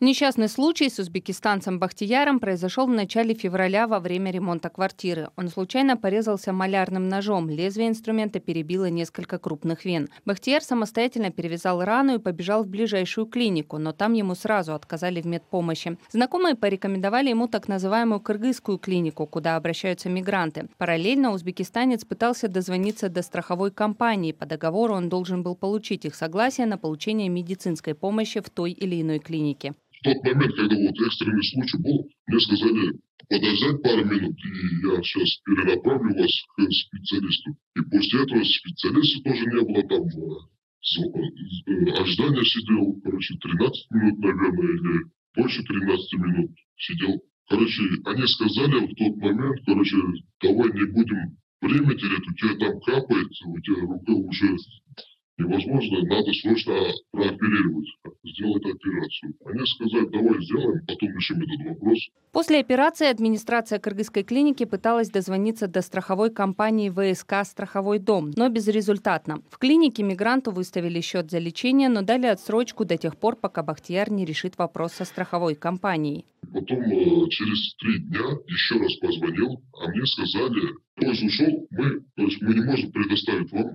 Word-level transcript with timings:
Несчастный 0.00 0.48
случай 0.48 0.90
с 0.90 1.00
узбекистанцем 1.00 1.80
Бахтияром 1.80 2.38
произошел 2.38 2.86
в 2.86 2.90
начале 2.90 3.34
февраля 3.34 3.88
во 3.88 3.98
время 3.98 4.30
ремонта 4.30 4.68
квартиры. 4.68 5.30
Он 5.34 5.48
случайно 5.48 5.96
порезался 5.96 6.52
малярным 6.52 7.08
ножом. 7.08 7.50
Лезвие 7.50 7.88
инструмента 7.88 8.38
перебило 8.38 8.88
несколько 8.88 9.40
крупных 9.40 9.84
вен. 9.84 10.08
Бахтияр 10.24 10.62
самостоятельно 10.62 11.32
перевязал 11.32 11.82
рану 11.82 12.14
и 12.14 12.18
побежал 12.20 12.62
в 12.62 12.68
ближайшую 12.68 13.26
клинику, 13.26 13.78
но 13.78 13.90
там 13.90 14.12
ему 14.12 14.36
сразу 14.36 14.72
отказали 14.72 15.20
в 15.20 15.26
медпомощи. 15.26 15.98
Знакомые 16.12 16.54
порекомендовали 16.54 17.30
ему 17.30 17.48
так 17.48 17.66
называемую 17.66 18.20
кыргызскую 18.20 18.78
клинику, 18.78 19.26
куда 19.26 19.56
обращаются 19.56 20.08
мигранты. 20.08 20.68
Параллельно 20.78 21.32
узбекистанец 21.32 22.04
пытался 22.04 22.46
дозвониться 22.46 23.08
до 23.08 23.22
страховой 23.22 23.72
компании. 23.72 24.30
По 24.30 24.46
договору 24.46 24.94
он 24.94 25.08
должен 25.08 25.42
был 25.42 25.56
получить 25.56 26.04
их 26.04 26.14
согласие 26.14 26.68
на 26.68 26.78
получение 26.78 27.28
медицинской 27.28 27.96
помощи 27.96 28.38
в 28.38 28.48
той 28.48 28.70
или 28.70 29.02
иной 29.02 29.18
клинике. 29.18 29.74
В 29.98 30.04
тот 30.04 30.22
момент, 30.22 30.54
когда 30.54 30.76
вот 30.76 31.00
экстренный 31.06 31.44
случай 31.44 31.78
был, 31.78 32.08
мне 32.28 32.40
сказали 32.40 32.92
подождать 33.28 33.82
пару 33.82 34.04
минут, 34.04 34.36
и 34.38 34.86
я 34.86 35.02
сейчас 35.02 35.40
перенаправлю 35.44 36.14
вас 36.14 36.30
к 36.56 36.70
специалисту. 36.70 37.50
И 37.74 37.80
после 37.90 38.22
этого 38.22 38.44
специалиста 38.44 39.22
тоже 39.24 39.44
не 39.46 39.60
было 39.60 39.82
там. 39.88 40.02
Ожидание 41.98 42.44
сидел, 42.44 43.00
короче, 43.02 43.34
13 43.38 43.90
минут, 43.90 44.18
наверное, 44.20 44.70
или 44.70 45.04
больше 45.34 45.62
13 45.64 46.12
минут 46.14 46.50
сидел. 46.76 47.20
Короче, 47.48 47.82
они 48.04 48.26
сказали 48.26 48.86
в 48.86 48.94
тот 48.94 49.16
момент, 49.16 49.60
короче, 49.66 49.96
давай 50.40 50.72
не 50.72 50.84
будем 50.92 51.36
время 51.60 51.94
терять, 51.96 52.28
у 52.28 52.34
тебя 52.34 52.54
там 52.54 52.80
капает, 52.80 53.28
у 53.46 53.60
тебя 53.60 53.80
рука 53.80 54.12
уже 54.12 54.56
невозможно, 55.38 56.02
надо 56.02 56.32
срочно 56.32 56.74
прооперировать, 57.12 57.86
сделать 58.24 58.64
операцию. 58.64 59.34
Они 59.44 59.66
сказали, 59.66 60.06
давай 60.10 60.42
сделаем, 60.42 60.86
потом 60.86 61.08
решим 61.10 61.42
этот 61.42 61.66
вопрос. 61.68 61.98
После 62.32 62.58
операции 62.60 63.08
администрация 63.08 63.78
кыргызской 63.78 64.22
клиники 64.22 64.64
пыталась 64.64 65.10
дозвониться 65.10 65.66
до 65.66 65.80
страховой 65.80 66.30
компании 66.30 66.90
ВСК 66.90 67.44
«Страховой 67.44 67.98
дом», 67.98 68.32
но 68.36 68.48
безрезультатно. 68.48 69.40
В 69.50 69.58
клинике 69.58 70.02
мигранту 70.02 70.50
выставили 70.50 71.00
счет 71.00 71.30
за 71.30 71.38
лечение, 71.38 71.88
но 71.88 72.02
дали 72.02 72.26
отсрочку 72.26 72.84
до 72.84 72.96
тех 72.96 73.16
пор, 73.16 73.36
пока 73.36 73.62
Бахтияр 73.62 74.10
не 74.10 74.24
решит 74.24 74.58
вопрос 74.58 74.92
со 74.92 75.04
страховой 75.04 75.54
компанией. 75.54 76.26
Потом 76.52 76.80
э, 76.80 77.28
через 77.30 77.74
три 77.76 77.98
дня 78.00 78.24
еще 78.46 78.78
раз 78.78 78.94
позвонил, 78.96 79.62
а 79.80 79.88
мне 79.88 80.04
сказали, 80.06 80.62
есть 81.00 81.22
ушел, 81.22 81.66
мы, 81.70 82.00
то 82.16 82.22
есть 82.22 82.40
мы 82.42 82.54
не 82.54 82.60
можем 82.60 82.92
предоставить 82.92 83.52
вам 83.52 83.74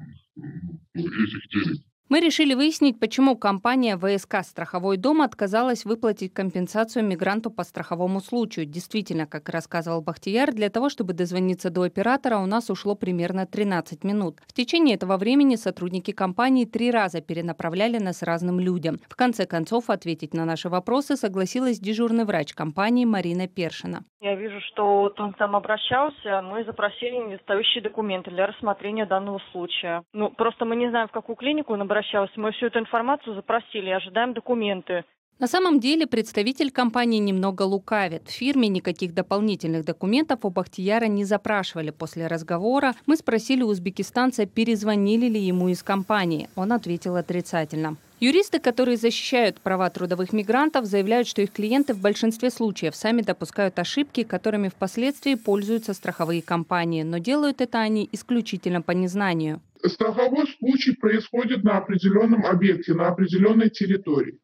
этих 1.24 1.50
денег. 1.50 1.83
Мы 2.14 2.20
решили 2.20 2.54
выяснить, 2.54 3.00
почему 3.00 3.36
компания 3.36 3.98
ВСК 3.98 4.44
«Страховой 4.44 4.98
дом» 4.98 5.24
отказалась 5.24 5.84
выплатить 5.84 6.32
компенсацию 6.32 7.04
мигранту 7.04 7.50
по 7.50 7.64
страховому 7.64 8.22
случаю. 8.22 8.68
Действительно, 8.68 9.26
как 9.26 9.50
рассказывал 9.50 10.04
Бахтияр, 10.04 10.54
для 10.54 10.70
того, 10.70 10.90
чтобы 10.90 11.14
дозвониться 11.14 11.72
до 11.72 11.82
оператора, 11.82 12.38
у 12.38 12.46
нас 12.46 12.70
ушло 12.70 12.94
примерно 12.94 13.48
13 13.48 14.04
минут. 14.04 14.42
В 14.46 14.54
течение 14.54 14.94
этого 14.94 15.18
времени 15.18 15.56
сотрудники 15.56 16.12
компании 16.12 16.66
три 16.66 16.92
раза 16.92 17.20
перенаправляли 17.20 17.98
нас 17.98 18.22
разным 18.22 18.60
людям. 18.60 19.00
В 19.10 19.16
конце 19.16 19.48
концов, 19.48 19.90
ответить 19.90 20.36
на 20.36 20.46
наши 20.46 20.70
вопросы 20.70 21.16
согласилась 21.16 21.80
дежурный 21.80 22.26
врач 22.26 22.54
компании 22.54 23.06
Марина 23.06 23.48
Першина. 23.48 24.04
Я 24.22 24.36
вижу, 24.36 24.62
что 24.68 25.02
вот 25.02 25.20
он 25.20 25.34
там 25.34 25.56
обращался, 25.56 26.44
мы 26.44 26.64
запросили 26.64 27.16
недостающие 27.16 27.82
документы 27.84 28.30
для 28.32 28.46
рассмотрения 28.46 29.06
данного 29.06 29.42
случая. 29.52 30.04
Ну, 30.14 30.30
просто 30.30 30.64
мы 30.64 30.76
не 30.76 30.90
знаем, 30.90 31.08
в 31.10 31.12
какую 31.12 31.36
клинику 31.36 31.74
он 31.74 31.82
обращался 31.82 32.03
обращалась. 32.04 32.32
Мы 32.36 32.52
всю 32.52 32.68
эту 32.68 32.80
информацию 32.80 33.36
запросили, 33.36 33.90
ожидаем 33.90 34.34
документы. 34.34 35.04
На 35.40 35.48
самом 35.48 35.80
деле 35.80 36.06
представитель 36.06 36.72
компании 36.72 37.18
немного 37.18 37.64
лукавит. 37.64 38.28
В 38.28 38.32
фирме 38.32 38.68
никаких 38.68 39.14
дополнительных 39.14 39.84
документов 39.84 40.40
у 40.44 40.50
Бахтияра 40.50 41.06
не 41.06 41.26
запрашивали. 41.26 41.90
После 41.90 42.28
разговора 42.28 42.94
мы 43.08 43.18
спросили 43.18 43.64
узбекистанца, 43.64 44.46
перезвонили 44.46 45.28
ли 45.28 45.40
ему 45.40 45.70
из 45.70 45.82
компании. 45.82 46.50
Он 46.56 46.72
ответил 46.72 47.16
отрицательно. 47.16 47.98
Юристы, 48.20 48.60
которые 48.60 48.96
защищают 48.96 49.60
права 49.60 49.90
трудовых 49.90 50.32
мигрантов, 50.32 50.86
заявляют, 50.86 51.28
что 51.28 51.42
их 51.42 51.52
клиенты 51.52 51.94
в 51.94 52.00
большинстве 52.00 52.52
случаев 52.52 52.96
сами 52.96 53.22
допускают 53.22 53.80
ошибки, 53.80 54.24
которыми 54.24 54.70
впоследствии 54.70 55.36
пользуются 55.36 55.94
страховые 55.94 56.42
компании, 56.42 57.04
но 57.04 57.18
делают 57.18 57.60
это 57.60 57.80
они 57.80 58.08
исключительно 58.14 58.82
по 58.82 58.92
незнанию 58.92 59.60
страховой 59.86 60.48
случай 60.60 60.94
происходит 60.94 61.64
на 61.64 61.78
определенном 61.78 62.46
объекте, 62.46 62.94
на 62.94 63.08
определенной 63.08 63.70
территории. 63.70 64.40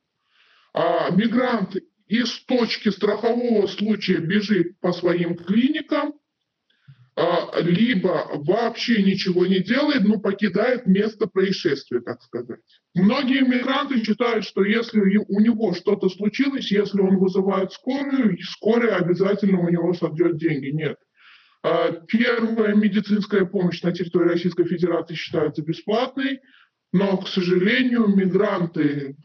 А 0.74 1.10
мигрант 1.12 1.76
из 2.08 2.44
точки 2.46 2.90
страхового 2.90 3.68
случая 3.68 4.18
бежит 4.18 4.80
по 4.80 4.92
своим 4.92 5.36
клиникам, 5.36 6.14
а, 7.16 7.60
либо 7.60 8.30
вообще 8.34 9.04
ничего 9.04 9.46
не 9.46 9.60
делает, 9.60 10.06
но 10.06 10.20
покидает 10.20 10.88
место 10.88 11.28
происшествия, 11.28 12.00
так 12.00 12.22
сказать. 12.22 12.62
Многие 12.96 13.42
мигранты 13.42 14.02
считают, 14.04 14.46
что 14.46 14.64
если 14.64 15.00
у 15.28 15.40
него 15.42 15.74
что-то 15.74 16.08
случилось, 16.08 16.72
если 16.72 17.02
он 17.02 17.18
вызывает 17.18 17.74
скорую, 17.74 18.38
скорая 18.42 18.96
обязательно 18.96 19.60
у 19.60 19.70
него 19.70 19.94
сожжет 19.94 20.38
деньги. 20.38 20.70
Нет. 20.70 20.98
А, 21.62 21.92
первая 22.08 22.74
медицинская 22.74 23.46
помощь 23.46 23.82
на 23.82 23.92
территории 23.92 24.30
Российской 24.30 24.66
Федерации 24.66 25.16
считается 25.16 25.62
бесплатной, 25.62 26.40
но, 26.94 27.18
к 27.18 27.28
сожалению, 27.28 28.08
мигранты 28.08 29.16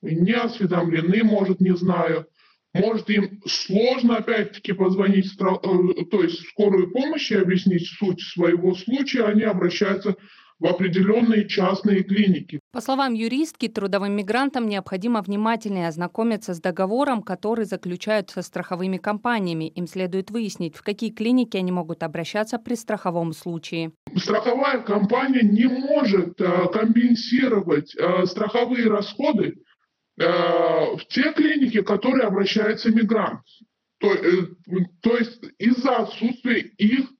не 0.00 0.32
осведомлены, 0.32 1.24
может, 1.24 1.60
не 1.60 1.74
знаю, 1.76 2.26
может, 2.72 3.08
им 3.08 3.40
сложно, 3.46 4.16
опять-таки, 4.16 4.72
позвонить, 4.72 5.32
э, 5.40 6.04
то 6.10 6.22
есть 6.22 6.48
скорую 6.48 6.90
помощь 6.90 7.30
и 7.30 7.36
объяснить 7.36 7.86
суть 7.98 8.20
своего 8.20 8.74
случая, 8.74 9.24
они 9.24 9.42
обращаются 9.42 10.16
в 10.64 10.66
определенные 10.66 11.46
частные 11.46 12.02
клиники. 12.02 12.58
По 12.72 12.80
словам 12.80 13.12
юристки, 13.12 13.68
трудовым 13.68 14.16
мигрантам 14.16 14.66
необходимо 14.66 15.20
внимательнее 15.20 15.88
ознакомиться 15.88 16.54
с 16.54 16.60
договором, 16.60 17.22
который 17.22 17.66
заключают 17.66 18.30
со 18.30 18.40
страховыми 18.40 18.96
компаниями. 18.96 19.68
Им 19.68 19.86
следует 19.86 20.30
выяснить, 20.30 20.74
в 20.74 20.82
какие 20.82 21.10
клиники 21.10 21.58
они 21.58 21.70
могут 21.70 22.02
обращаться 22.02 22.58
при 22.58 22.76
страховом 22.76 23.34
случае. 23.34 23.92
Страховая 24.16 24.80
компания 24.80 25.42
не 25.42 25.66
может 25.66 26.40
э, 26.40 26.68
компенсировать 26.72 27.94
э, 27.94 28.24
страховые 28.24 28.88
расходы 28.88 29.56
э, 30.18 30.24
в 30.24 31.00
те 31.10 31.34
клиники, 31.34 31.82
в 31.82 31.84
которые 31.84 32.24
обращается 32.24 32.90
мигрант. 32.90 33.42
То, 33.98 34.14
то 35.02 35.16
есть 35.18 35.42
из-за 35.58 35.96
отсутствия 35.96 36.60
их 36.78 37.10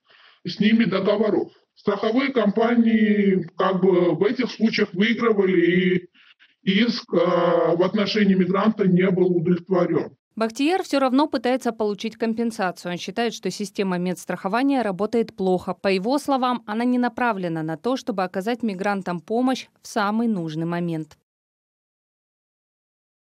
с 0.46 0.58
ними 0.60 0.84
договоров 0.84 1.52
страховые 1.74 2.32
компании 2.32 3.46
как 3.56 3.80
бы 3.80 4.14
в 4.14 4.22
этих 4.24 4.50
случаях 4.50 4.92
выигрывали, 4.94 6.08
и 6.62 6.70
иск 6.70 7.12
э, 7.12 7.16
в 7.16 7.82
отношении 7.82 8.34
мигранта 8.34 8.86
не 8.86 9.10
был 9.10 9.36
удовлетворен. 9.36 10.16
Бахтияр 10.36 10.82
все 10.82 10.98
равно 10.98 11.28
пытается 11.28 11.70
получить 11.70 12.16
компенсацию. 12.16 12.92
Он 12.92 12.98
считает, 12.98 13.34
что 13.34 13.50
система 13.50 13.98
медстрахования 13.98 14.82
работает 14.82 15.36
плохо. 15.36 15.74
По 15.74 15.86
его 15.86 16.18
словам, 16.18 16.64
она 16.66 16.84
не 16.84 16.98
направлена 16.98 17.62
на 17.62 17.76
то, 17.76 17.96
чтобы 17.96 18.24
оказать 18.24 18.64
мигрантам 18.64 19.20
помощь 19.20 19.68
в 19.80 19.86
самый 19.86 20.26
нужный 20.26 20.66
момент. 20.66 21.16